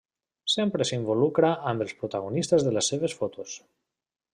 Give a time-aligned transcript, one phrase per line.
[0.53, 3.59] Sempre s'involucra amb els protagonistes de les seves fotos.